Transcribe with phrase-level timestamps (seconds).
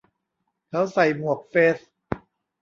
[0.69, 1.77] เขาใส่หมวกเฟซ